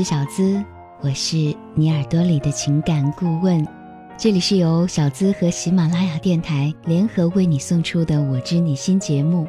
[0.00, 0.64] 是小资，
[1.02, 3.62] 我是你耳朵里的情感顾问。
[4.16, 9.46] 这里是由小资和喜马拉雅电台联合为你送出的《我知你心》节目，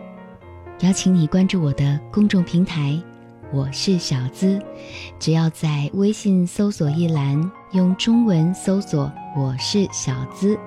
[0.82, 3.02] 邀请你关注我的公众平台。
[3.54, 4.62] 我是小资，
[5.18, 10.60] 只要在微信搜索一栏用中文搜索“我是小资”。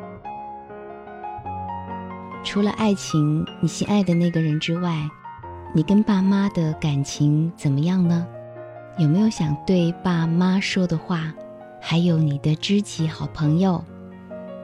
[2.42, 5.06] 除了爱情，你心爱的那个人之外，
[5.74, 8.26] 你跟爸妈的感情怎么样呢？
[8.96, 11.34] 有没有想对爸妈说的话？
[11.80, 13.84] 还有你的知己好朋友，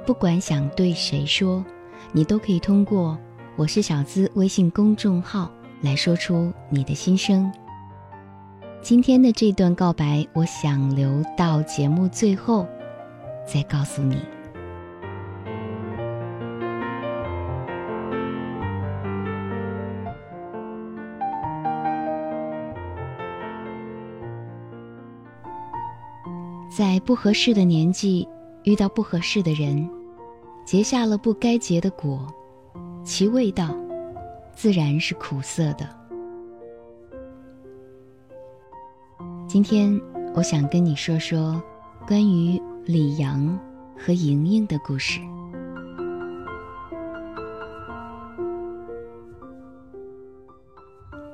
[0.06, 1.64] 不管想对谁说，
[2.12, 3.19] 你都可以通过
[3.56, 5.50] “我是小资”微信公众号
[5.83, 7.53] 来说出你的心声。
[8.81, 12.67] 今天的这段告白，我想留到节目最后
[13.44, 14.17] 再告诉你。
[26.71, 28.27] 在不合适的年纪
[28.63, 29.91] 遇到不合适的人，
[30.65, 32.25] 结下了不该结的果，
[33.03, 33.75] 其味道
[34.55, 35.89] 自然是苦涩的。
[39.49, 40.01] 今天
[40.33, 41.61] 我想跟你说说
[42.07, 43.59] 关于李阳
[43.99, 45.19] 和莹莹的故事。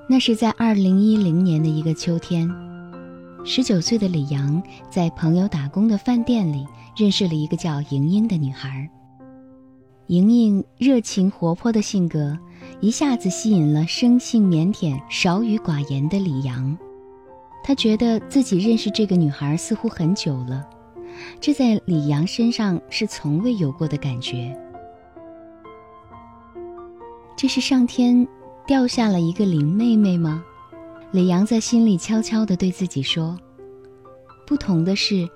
[0.09, 2.66] 那是在二零一零年的一个秋天。
[3.49, 8.91] 十九岁的李阳在朋友打工的饭店里认识了一个叫莹莹的女孩。
[10.09, 12.37] 莹莹热情活泼的性格
[12.81, 16.77] 一下子吸引了生性腼腆、少语寡言的李阳。
[17.62, 20.69] 他觉得自己认识这个女孩似乎很久了，
[21.41, 24.53] 这在李阳身上是从未有过的感觉。
[27.37, 28.27] 这是上天
[28.67, 30.43] 掉下了一个林妹妹吗？
[31.12, 33.39] 李阳在心里悄悄地对自己说
[34.47, 35.27] ：“不同的是，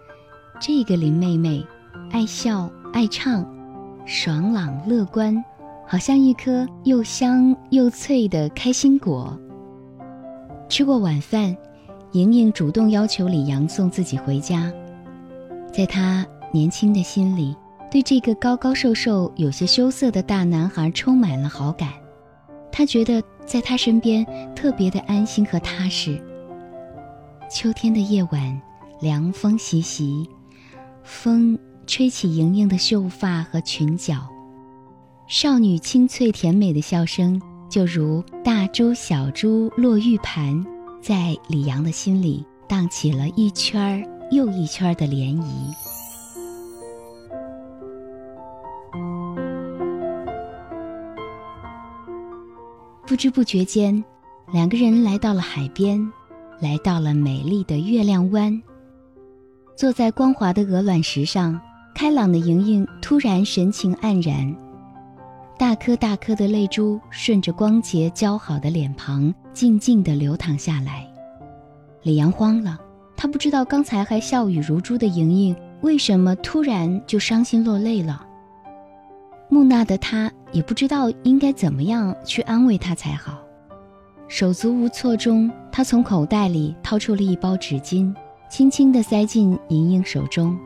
[0.60, 1.64] 这个林妹妹，
[2.10, 3.46] 爱笑爱唱，
[4.04, 5.42] 爽朗乐观，
[5.86, 9.38] 好像一颗又香又脆的开心果。”
[10.68, 11.56] 吃过晚饭，
[12.12, 14.72] 莹莹主动要求李阳送自己回家。
[15.72, 17.56] 在她年轻的心里，
[17.90, 21.88] 对这个高高瘦瘦、有些羞涩的大男孩充满了好感。
[22.72, 23.22] 她觉得。
[23.50, 24.24] 在他身边
[24.54, 26.22] 特别的安心和踏实。
[27.50, 28.62] 秋天的夜晚，
[29.00, 30.24] 凉风习习，
[31.02, 34.28] 风吹起莹莹的秀发和裙角，
[35.26, 40.64] 少女清脆甜美的笑声就如大珠小珠落玉盘，
[41.02, 45.89] 在李阳的心里荡起了一圈儿又一圈儿的涟漪。
[53.10, 54.04] 不知不觉间，
[54.52, 56.00] 两个人来到了海边，
[56.60, 58.62] 来到了美丽的月亮湾。
[59.74, 61.60] 坐在光滑的鹅卵石上，
[61.92, 64.54] 开朗的莹莹突然神情黯然，
[65.58, 71.04] 大颗大颗的泪珠顺着光洁姣好的脸庞静静地流淌下来。
[72.02, 72.78] 李阳慌了，
[73.16, 78.24] 他不知道刚才还笑语如珠的莹莹为什么突然就伤心落泪了。
[79.48, 83.38] 木讷的他也不知道应该怎么样去安慰她才好，
[84.28, 88.14] 手足无措中，他从口袋里掏出了一包纸巾，
[88.50, 90.58] 轻轻地塞进莹莹手中。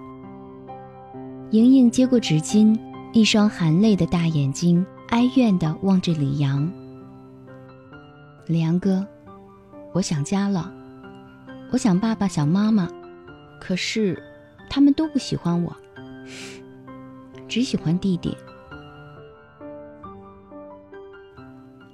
[1.50, 2.78] 莹莹接过纸巾，
[3.12, 6.70] 一双含泪的大眼睛哀怨地望着李阳。
[8.46, 9.06] 李阳哥，
[9.92, 10.72] 我想家了，
[11.70, 12.88] 我想爸爸，想妈妈，
[13.60, 14.20] 可是
[14.68, 15.74] 他们都不喜欢我，
[17.46, 18.36] 只喜欢弟弟。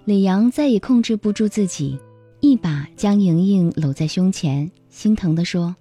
[0.04, 1.98] 李阳再也控制不住自己，
[2.40, 5.76] 一把将莹莹搂在胸前，心疼地说：“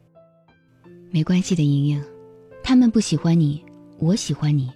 [1.10, 2.04] 没关系的，莹莹，
[2.62, 3.64] 他们不喜欢你，
[3.98, 4.70] 我喜欢你，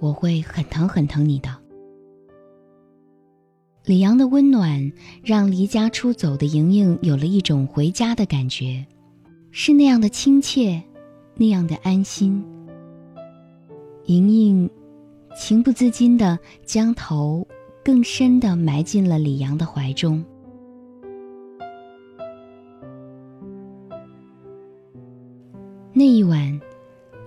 [0.00, 1.54] 我会很疼很疼你的。”
[3.84, 4.92] 李阳的温暖
[5.22, 8.84] 让离家出走的莹莹有了一种回家的感觉，
[9.50, 10.82] 是那样的亲切，
[11.36, 12.44] 那样的安心。
[14.06, 14.68] 莹莹
[15.38, 17.46] 情不自禁地将头
[17.88, 20.22] 更深地埋进了李阳的怀中。
[25.94, 26.60] 那一晚，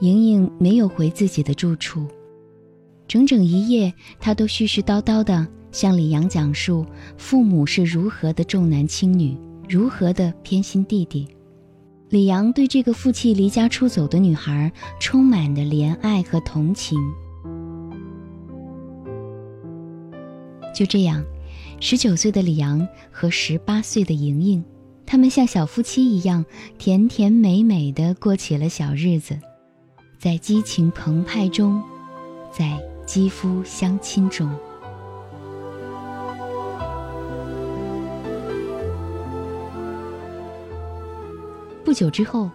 [0.02, 2.06] 莹莹没有回自己的住处，
[3.08, 6.86] 整整一夜，她都絮絮叨叨地向李阳讲述
[7.18, 9.36] 父母是如何的重男轻女，
[9.68, 11.28] 如何的偏心弟弟。
[12.10, 17.00] 李阳对这个负气离家出走的女孩充满的怜爱和同情。
[20.74, 21.24] 就这样，
[21.80, 24.64] 十九岁的李阳和十八岁的莹莹，
[25.06, 26.46] 他们像小夫妻一样
[26.78, 29.38] 甜甜美美的过起了小日子，
[30.18, 31.82] 在激情澎湃中，
[32.52, 34.50] 在肌肤相亲中。
[41.84, 42.50] 不久之后，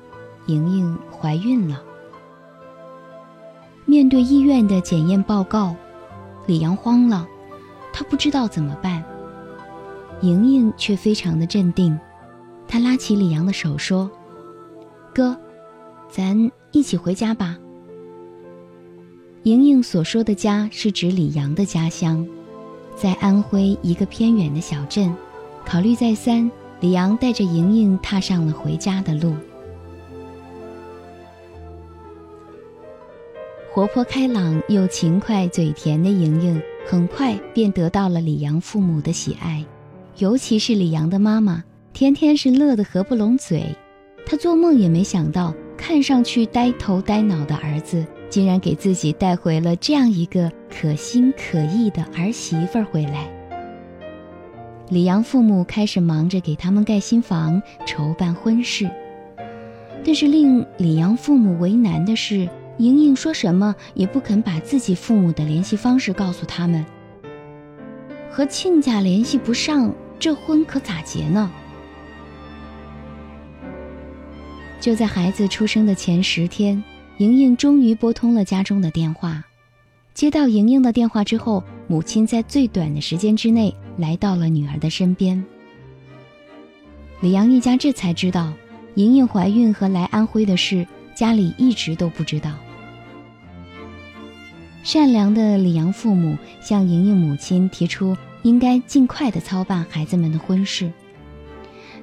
[0.46, 1.82] 莹莹怀孕了。
[3.84, 5.76] 面对医院的检验报告，
[6.46, 7.28] 李阳慌了。
[7.98, 9.02] 他不知道怎么办，
[10.20, 11.98] 莹莹却非常的镇定。
[12.68, 14.10] 她拉起李阳的手说
[15.14, 15.34] ：“哥，
[16.10, 17.56] 咱一起回家吧。”
[19.44, 22.26] 莹莹所说的家是指李阳的家乡，
[22.94, 25.10] 在安徽一个偏远的小镇。
[25.64, 26.50] 考虑再三，
[26.80, 29.34] 李阳带着莹莹踏上了回家的路。
[33.72, 36.62] 活泼开朗又勤快嘴甜的莹莹。
[36.88, 39.64] 很快便得到了李阳父母的喜爱，
[40.18, 43.64] 尤其是李阳的妈妈，天天是乐得合不拢嘴。
[44.24, 53.28] 她做梦也没想到，看上去呆头呆脑的儿子，竟然给自己带回了这样一个可心可意的儿媳妇儿回来。
[54.88, 58.88] 李阳父母开始忙着给他们盖新房、筹办婚事，
[60.04, 62.48] 但是令李阳父母为难的是。
[62.78, 66.84] 莹莹说什么也不肯把自己父母的联系方式告诉他们。
[68.30, 71.50] 和亲家联系不上，这婚可咋结呢？
[74.78, 76.82] 就在孩子出生的前十天，
[77.16, 79.42] 莹莹终于拨通了家中的电话。
[80.12, 85.42] 接到莹莹的电话之后，母亲在最短的时间之内来到了女儿的身边。
[87.20, 88.52] 李阳一家这才知道，
[88.96, 92.50] 莹莹怀孕和来安徽的事，家里一直都不知道。
[94.86, 100.92] 善良的李阳父母向莹莹母亲提出，应该尽快的操办孩子们的婚事。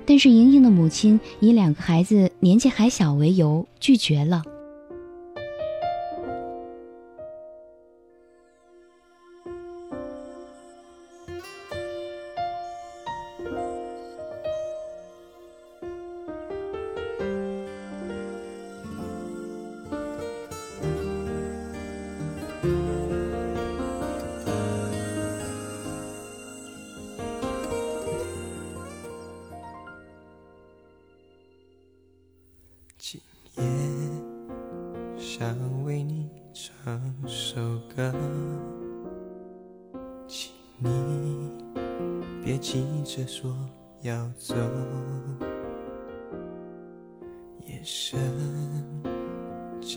[0.06, 4.44] 但是莹莹的母亲以两个孩子年纪还小为由，拒绝了。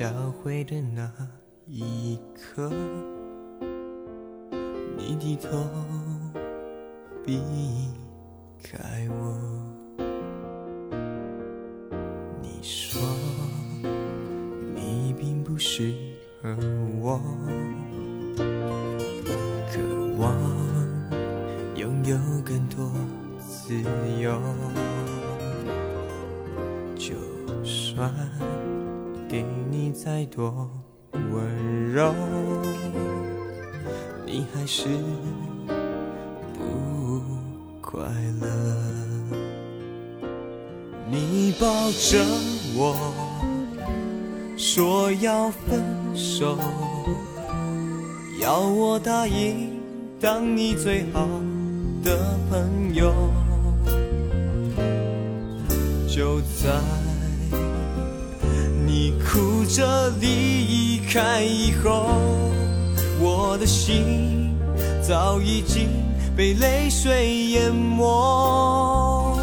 [0.06, 1.10] 交汇的那
[1.66, 2.70] 一刻，
[4.96, 5.48] 你低头
[7.24, 7.40] 避
[8.62, 9.36] 开我。
[12.40, 13.02] 你说
[14.76, 15.92] 你并不适
[16.40, 16.56] 合
[17.00, 17.20] 我，
[19.72, 19.80] 渴
[20.20, 20.32] 望
[21.74, 22.92] 拥有更多
[23.40, 23.74] 自
[24.20, 24.40] 由。
[26.94, 27.16] 就
[27.64, 28.08] 算
[29.86, 30.68] 你再多
[31.12, 32.12] 温柔，
[34.26, 34.88] 你还是
[36.52, 37.22] 不
[37.80, 38.00] 快
[38.40, 38.48] 乐。
[41.08, 42.18] 你抱着
[42.74, 42.96] 我。
[44.56, 45.80] 说要分
[46.16, 46.58] 手，
[48.40, 49.78] 要我答应
[50.20, 51.28] 当你最好
[52.02, 53.14] 的朋友。
[56.08, 56.80] 就在
[58.98, 62.06] 你哭着离开以后，
[63.20, 64.56] 我的心
[65.06, 65.90] 早已经
[66.34, 69.38] 被泪水淹没。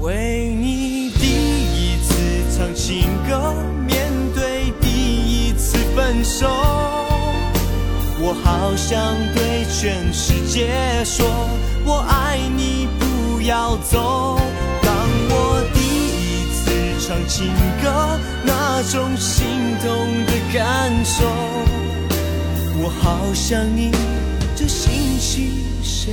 [0.00, 3.54] 为你第一次唱情歌。
[3.86, 6.48] 面对第一次分手，
[8.22, 8.98] 我好想
[9.34, 11.26] 对全世界说，
[11.84, 14.40] 我爱你，不要走。
[17.12, 17.46] 唱情
[17.82, 19.44] 歌，那种心
[19.82, 21.26] 痛的感受，
[22.78, 23.90] 我好想你，
[24.56, 26.10] 这心情谁？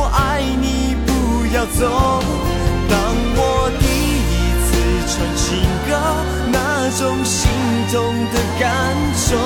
[0.00, 1.10] 我爱你，不
[1.54, 2.22] 要走。
[2.88, 2.96] 当
[3.36, 3.84] 我第
[4.32, 4.32] 一
[4.64, 4.68] 次
[5.06, 5.44] 唱情
[5.86, 5.90] 歌，
[6.50, 7.50] 那种心
[7.92, 8.00] 动
[8.32, 8.64] 的感
[9.14, 9.36] 受，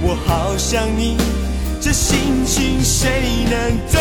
[0.00, 1.18] 我好想你，
[1.82, 4.00] 这心情谁能懂？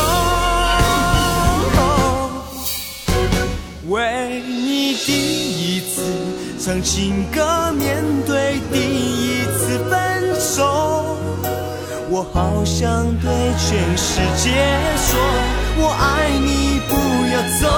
[3.90, 6.02] 为你第一次
[6.64, 11.18] 唱情歌，面对第一次分手，
[12.12, 14.50] 我好想对全世界
[14.98, 15.20] 说，
[15.78, 16.96] 我爱你，不
[17.30, 17.70] 要走。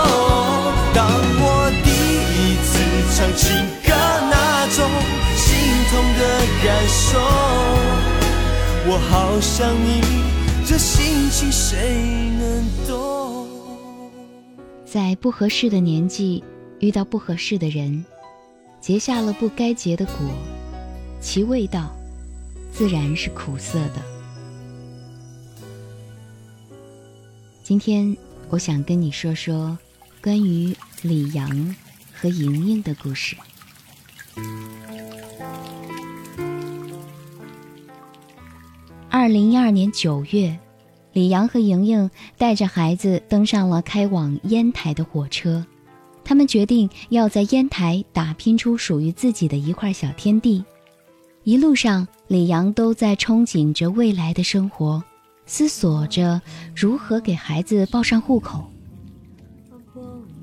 [0.93, 1.05] 当
[1.38, 1.91] 我第
[2.31, 2.79] 一次
[3.13, 3.51] 唱情
[3.83, 3.91] 歌，
[4.31, 4.89] 那种
[5.35, 5.43] 心
[5.89, 6.21] 痛的
[6.63, 7.19] 感受，
[8.88, 10.01] 我好想你，
[10.65, 13.47] 这心情谁能懂？
[14.85, 16.41] 在不合适的年纪
[16.79, 18.05] 遇到不合适的人，
[18.79, 20.15] 结下了不该结的果，
[21.19, 21.93] 其味道
[22.71, 24.21] 自然是苦涩的。
[27.63, 28.15] 今天
[28.50, 29.77] 我想跟你说说
[30.22, 31.75] 关于李阳
[32.13, 33.36] 和莹莹的故事。
[39.10, 40.58] 二零一二年九月。
[41.13, 45.65] 李阳和莹莹带着孩子登上了开往烟台的火车，
[46.24, 50.63] 他们决定要在烟台打拼出属于自己的一块小天地。
[51.44, 55.03] 一路上，李阳都在憧憬着未来的生活，
[55.51, 56.41] 思索着
[56.74, 58.72] 如何给孩子报上户口。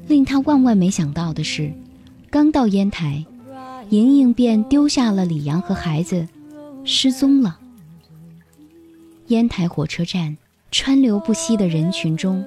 [0.07, 1.73] 令他万万没想到的是，
[2.29, 3.25] 刚到烟台，
[3.88, 6.29] 莹莹便丢下了李阳和孩子，
[6.85, 7.59] 失踪了。
[9.29, 10.37] 烟台火车站。
[10.71, 12.45] 川流不息的人群中，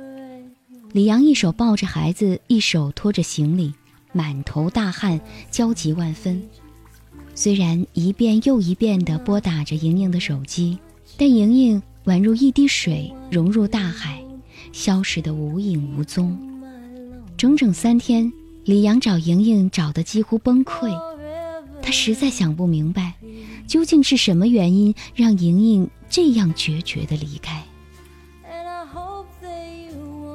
[0.91, 3.74] 李阳一手抱着孩子，一手拖着行李，
[4.13, 6.39] 满头大汗，焦急万分。
[7.34, 10.77] 虽然一遍又一遍地拨打着莹莹的手机，
[11.18, 14.24] 但莹莹宛如一滴水融入大海，
[14.72, 16.38] 消失得无影无踪。
[17.38, 18.31] 整整三天，
[18.65, 20.91] 李阳找莹莹找得几乎崩溃。
[21.81, 23.13] 他实在想不明白，
[23.67, 27.63] 究竟是什么原因让莹莹这样决绝地离开。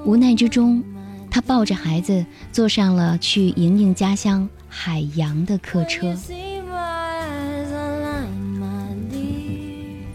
[0.05, 0.83] 无奈之中，
[1.31, 6.17] 他抱着孩子坐上了去莹莹家乡海洋的客车。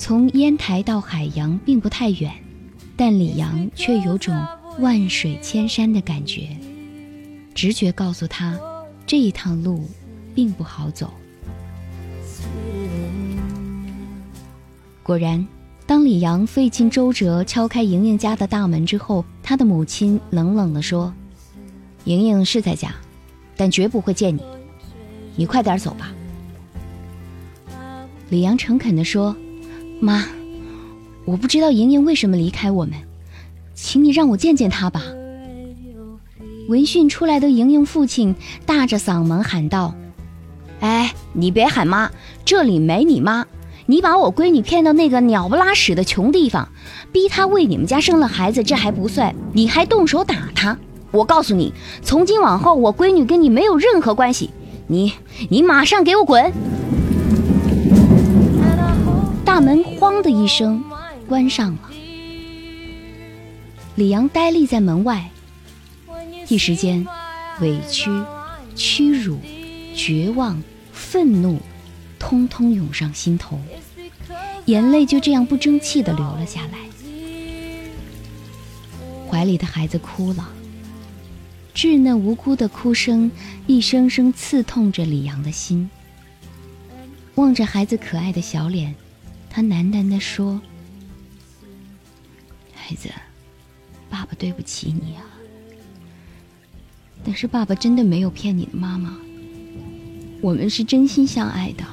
[0.04, 2.34] 从烟台到海洋并不太远，
[2.98, 4.36] 但李阳却有种
[4.80, 6.50] 万水千山的感觉。
[7.54, 8.60] 直觉告诉他，
[9.06, 9.88] 这一趟路
[10.34, 11.14] 并不好走。
[15.04, 15.48] 果然。
[15.86, 21.14] 当李阳费尽周折敲开莹莹家的大门之后，他的母亲冷冷地说
[22.06, 22.96] ：“莹莹是在家，
[23.58, 24.42] 但绝不会见你。
[25.36, 26.12] 你快点走吧。”
[28.30, 29.36] 李阳诚恳地说
[30.02, 30.26] ：“妈，
[31.26, 32.96] 我不知道莹莹为什么离开我们，
[33.76, 35.04] 请你让我见见她吧。”
[36.68, 39.94] 闻讯出来的莹莹父亲大着嗓门喊道
[40.82, 42.10] ：“哎，你别喊妈，
[42.44, 43.46] 这里没你妈。”
[43.88, 46.70] 你把我闺女骗到那个鸟不拉屎的穷地方，
[47.12, 50.78] 逼她为你们家生了孩子，这还不算，你还动手打她。
[51.12, 54.50] 我告诉你，从今往后，我闺女跟你没有任何关系。
[54.88, 55.14] 你，
[55.50, 56.54] 你马上给我滚！
[59.44, 59.84] 大门
[60.22, 60.84] 的一声
[61.28, 61.92] 关上了。
[63.96, 65.30] 李阳呆立在门外，
[66.48, 67.06] 一时间，
[67.60, 68.10] 委屈、
[68.76, 69.40] 屈辱、
[69.96, 70.62] 绝望、
[70.92, 71.60] 愤怒。
[72.24, 73.60] 通通涌上心头，
[74.66, 76.78] 眼泪就这样不争气的流了下来。
[79.28, 80.48] 怀里的孩子哭了，
[81.74, 83.32] 稚嫩无辜的哭声
[83.66, 85.90] 一声声刺痛着李阳的心。
[87.36, 88.96] 望着孩子可爱的小脸，
[89.54, 90.60] 他喃喃地说
[92.74, 93.10] ：“孩子，
[94.10, 95.24] 爸爸对不起你啊。
[97.24, 99.16] 但是爸爸真的没有骗你的妈妈，
[100.42, 101.84] 我们是真心相爱的。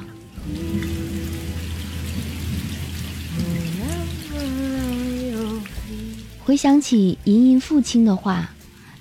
[6.45, 8.55] 回想起莹莹父亲的话，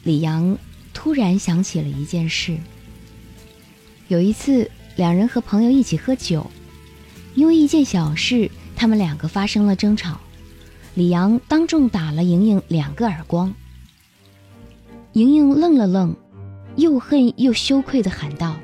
[0.03, 0.57] 李阳
[0.93, 2.57] 突然想起了一件事。
[4.07, 6.49] 有一次，两人和朋友一起喝酒，
[7.37, 10.19] 因为一件小事，他们两个发生了争吵。
[10.95, 13.53] 李阳当众打了莹莹两个耳光。
[15.13, 16.15] 莹莹愣了愣，
[16.77, 18.55] 又恨又羞愧的喊道：“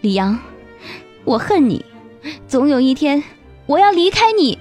[0.00, 0.38] 李阳，
[1.26, 1.84] 我恨你，
[2.48, 3.22] 总有一天
[3.66, 4.58] 我要离开你。”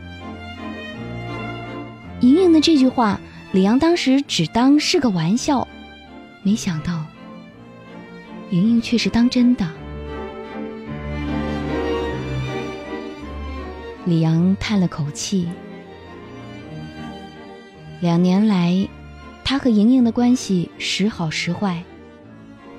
[2.19, 3.21] 莹莹的这句话，
[3.53, 5.65] 李阳当时只当是个玩笑，
[6.43, 7.05] 没想到
[8.49, 9.65] 莹莹却是当真的。
[14.05, 15.47] 李阳叹了口气，
[18.01, 18.87] 两年来，
[19.43, 21.83] 他和莹莹的关系时好时坏，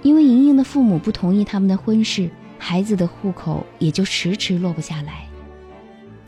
[0.03, 2.31] 因为莹莹的父母不同意他们的婚事，
[2.61, 5.27] 孩子的户口也就迟迟落不下来，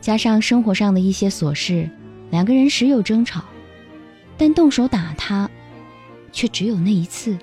[0.01, 1.89] 加上生活上的一些琐事。
[2.29, 3.45] 两个人时有争吵，
[4.37, 5.49] 但动手打他，
[6.33, 7.37] 却只有那一次。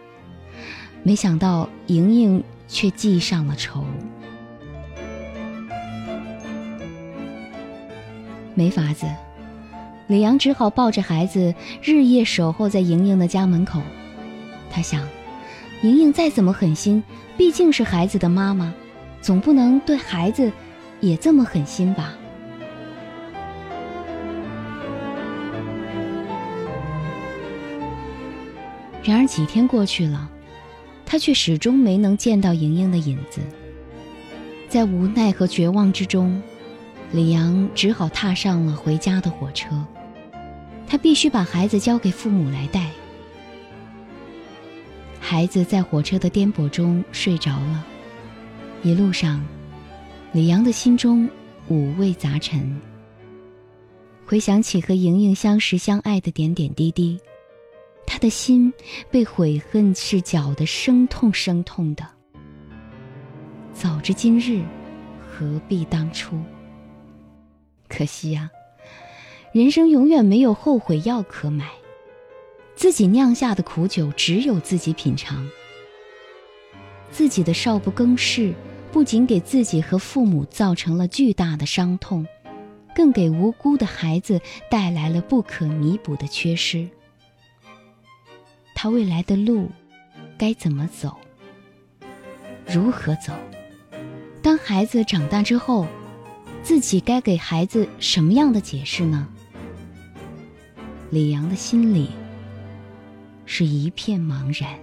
[1.02, 3.82] 没想到莹莹却记上了仇。
[8.56, 9.06] 没法子，
[10.06, 13.82] 李阳只好抱着孩子，日夜守候在莹莹的家门口。
[14.70, 15.06] 他想，
[15.82, 17.04] 莹莹再怎么狠心，
[17.36, 18.72] 毕竟是孩子的妈妈，
[19.20, 20.50] 总不能对孩子
[21.00, 22.14] 也这么狠心吧。
[29.04, 30.30] 然而几天过去了，
[31.04, 33.42] 他却始终没能见到莹莹的影子。
[34.66, 36.42] 在无奈和绝望之中，
[37.12, 39.84] 李阳只好踏上了回家的火车。
[40.86, 42.90] 他必须把孩子交给父母来带。
[45.18, 47.84] 孩子在火车的颠簸中睡着了，
[48.82, 49.44] 一路上，
[50.32, 51.28] 李阳的心中
[51.68, 52.80] 五味杂陈。
[54.24, 57.18] 回想起和莹莹相识相爱的点点滴滴。
[58.06, 58.72] 他的心
[59.10, 62.06] 被悔恨是搅得生痛生痛的。
[63.74, 64.62] 早知今日，
[65.28, 66.38] 何必当初？
[67.88, 68.50] 可惜呀，
[69.52, 71.70] 人生永远没有后悔药可买，
[72.74, 75.48] 自己酿下的苦酒只有自己品尝。
[77.10, 78.52] 自己的少不更事，
[78.92, 82.26] 不仅给自己和父母造成了巨大的伤痛，
[82.94, 86.88] 更给无辜的孩子带来了不可弥补的缺失。
[88.74, 89.70] 他未来的路
[90.36, 91.16] 该怎么走？
[92.66, 93.32] 如何走？
[94.42, 95.86] 当孩子长大之后，
[96.66, 99.28] 自己该给孩子什么样的解释呢？
[101.10, 102.10] 李阳的心里
[103.44, 104.76] 是一片茫然。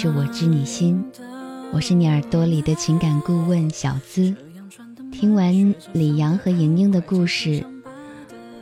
[0.00, 1.04] 是我知你心，
[1.74, 4.34] 我是你耳朵里的情感顾问小资。
[5.12, 7.62] 听完李阳和莹莹的故事，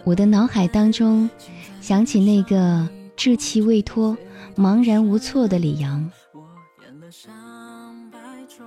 [0.03, 1.31] 我的脑海当中
[1.81, 4.18] 想起那个稚气未脱、
[4.57, 6.11] 茫然无措的李阳，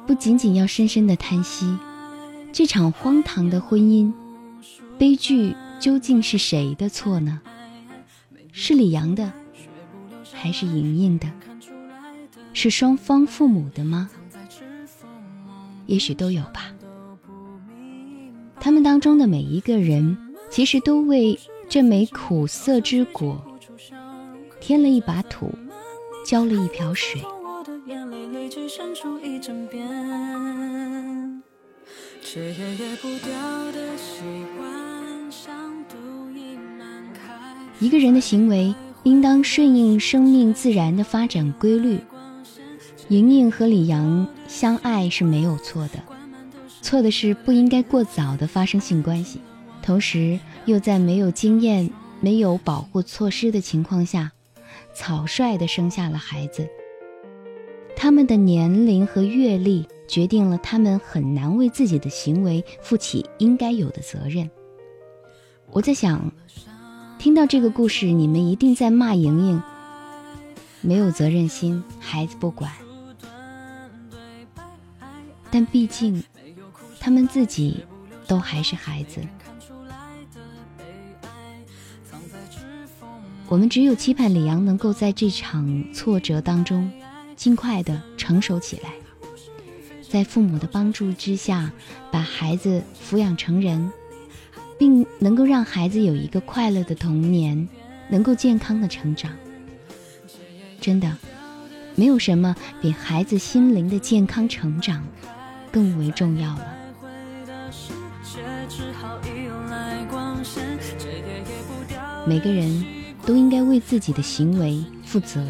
[0.07, 1.77] 不仅仅要深深的叹息，
[2.53, 4.13] 这场荒唐的婚姻
[4.97, 5.53] 悲剧。
[5.77, 7.41] 究竟是谁的错呢？
[8.53, 9.33] 是李阳的，
[10.31, 11.27] 还是莹莹的？
[12.53, 14.09] 是双方父母的吗？
[15.87, 16.71] 也许都有吧。
[18.59, 20.17] 他们当中的每一个人，
[20.49, 21.37] 其实都为
[21.67, 23.41] 这枚苦涩之果
[24.59, 25.51] 添了一把土，
[26.25, 27.21] 浇了一瓢水。
[37.79, 41.99] 一个人的行为应当顺应生命自然的发展规律。
[43.11, 46.01] 莹莹和李阳相爱是没有错的，
[46.81, 49.41] 错的是不应该过早的发生性关系，
[49.81, 51.89] 同时又在没有经验、
[52.21, 54.31] 没有保护措施的情况下，
[54.93, 56.65] 草率的生下了孩子。
[57.97, 64.49] 他们的年龄和阅历决定了他们很难为自己的行为负起应该有的责任。
[65.69, 66.31] 我在想。
[67.19, 69.61] 听到这个故事，你们一定在骂莹莹
[70.79, 72.71] 没有责任心，孩子不管。
[75.51, 76.23] 但毕竟，
[76.99, 77.85] 他们自己
[78.25, 79.21] 都还是孩子。
[83.47, 86.89] 我们只有期盼李阳能够在这场挫折当中，
[87.35, 88.93] 尽快的成熟起来，
[90.09, 91.69] 在父母的帮助之下，
[92.09, 93.91] 把孩子抚养成人，
[94.79, 97.67] 并能够让孩子有一个快乐的童年，
[98.07, 99.33] 能够健康的成长。
[100.79, 101.17] 真的，
[101.95, 105.05] 没有什么比孩子心灵的健康成长
[105.71, 106.75] 更为重要了。
[112.27, 113.01] 每个人。
[113.23, 115.45] 都应该为自己的行为负责。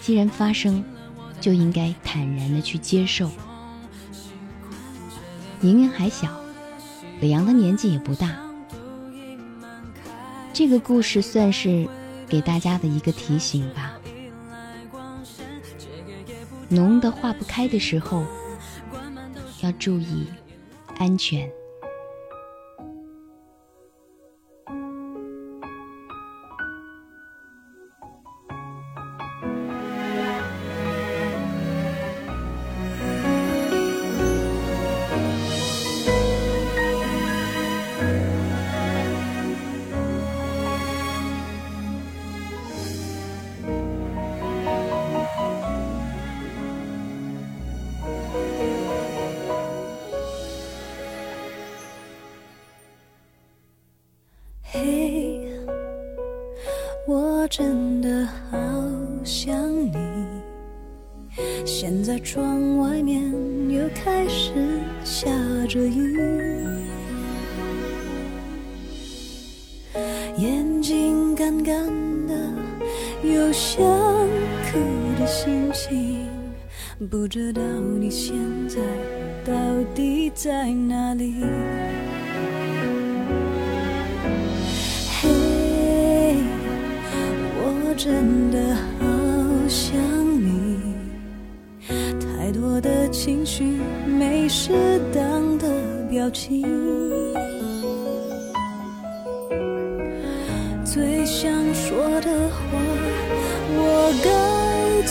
[0.00, 0.84] 既然发生，
[1.40, 3.28] 就应该坦然的去接受。
[5.62, 6.28] 莹莹还小，
[7.20, 8.36] 李阳的年纪也不大。
[10.52, 11.88] 这个故事算是
[12.28, 13.98] 给大家的一个提醒吧。
[16.68, 18.24] 浓的化不开的时候，
[19.62, 20.26] 要注意
[20.98, 21.59] 安全。
[77.10, 77.60] 不知道
[77.98, 78.36] 你现
[78.68, 78.78] 在
[79.44, 79.52] 到
[79.94, 81.34] 底在哪里？
[88.02, 89.06] 真的好
[89.68, 89.94] 想
[90.40, 90.78] 你，
[91.86, 93.62] 太多的情绪
[94.06, 94.72] 没适
[95.12, 95.68] 当的
[96.08, 96.62] 表情，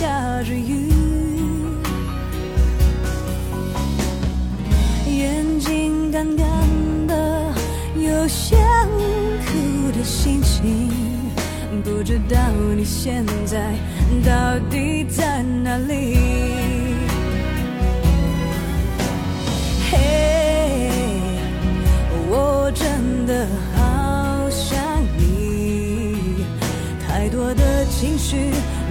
[0.00, 0.90] 下着雨
[5.06, 6.46] 眼睛干干
[7.06, 7.52] 的
[7.94, 8.58] 有想
[9.44, 10.88] 哭的心情
[11.84, 12.38] 不知道
[12.74, 13.74] 你现在
[14.24, 16.16] 到底在哪里。
[19.90, 20.90] 嘿
[22.30, 24.78] 我真的好想
[25.18, 26.46] 你
[27.06, 28.50] 太多的情绪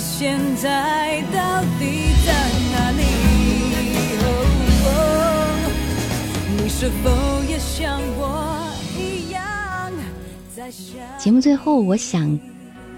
[0.00, 2.32] 现在到底在
[2.72, 3.02] 哪里？
[6.56, 7.10] 你是否
[7.46, 8.66] 也像我
[8.98, 9.92] 一样
[10.56, 10.96] 在想？
[11.18, 12.38] 节目最后，我想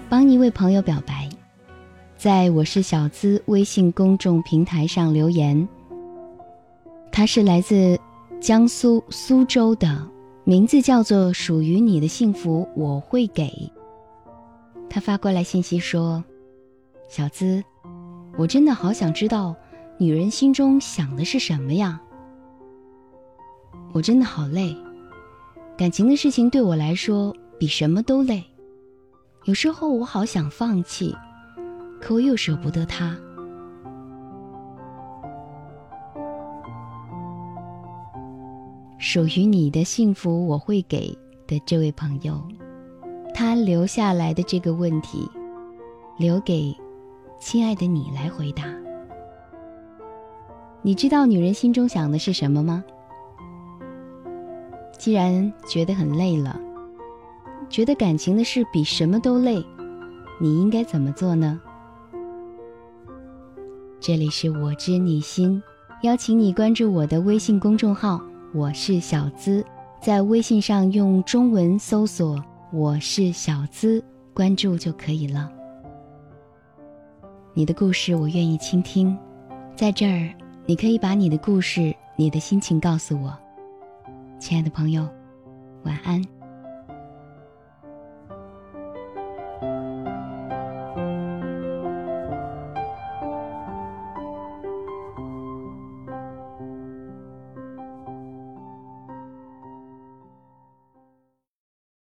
[0.07, 1.27] 帮一位朋友表白，
[2.17, 5.67] 在我是小资微信公众平台上留言。
[7.11, 7.99] 他是来自
[8.39, 10.01] 江苏苏州的。
[10.45, 13.49] 名字叫做属于你的幸福，我会给。
[14.89, 16.21] 他发过来信息说
[17.07, 17.63] ：“小资，
[18.37, 19.55] 我真的好想知道
[19.97, 22.01] 女人心中想的是什么呀。
[23.91, 24.75] 我真的好累，
[25.77, 28.43] 感情的事情对我来说比什么都累。
[29.43, 31.15] 有时候我好想放弃，
[32.01, 33.15] 可我又舍不得他。”
[38.97, 42.41] 属于你的幸福，我会给的这位朋友，
[43.35, 45.29] 他留下来的这个问题，
[46.17, 46.75] 留给
[47.43, 48.63] 亲爱的你来回答。
[50.81, 52.81] 你知道女人心中想的是什么吗？
[54.97, 56.57] 既然觉得很累了，
[57.69, 59.61] 觉得感情的事比什么都累，
[60.39, 61.59] 你应该怎么做呢？
[63.99, 65.61] 这里是我知你心，
[66.03, 68.21] 邀请你关注我的微信公众号。
[68.53, 69.65] 我是小资，
[70.01, 74.01] 在微信上用中文搜索“我是小资”，
[74.33, 75.51] 关注就可以了。
[77.55, 79.15] 你的故事我愿意倾听，
[79.75, 80.27] 在这儿
[80.65, 83.31] 你可以把你的故事、你的心情告诉我，
[84.39, 85.07] 亲爱的朋友，
[85.83, 86.32] 晚安。